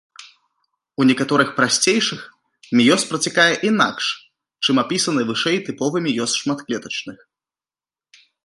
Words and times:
У 1.03 1.05
некаторых 1.09 1.49
прасцейшых 1.59 2.21
меёз 2.79 3.01
працякае 3.11 3.47
інакш, 3.69 4.05
чым 4.65 4.75
апісаны 4.85 5.21
вышэй 5.31 5.57
тыповы 5.71 5.97
меёз 6.11 6.31
шматклетачных. 6.43 7.19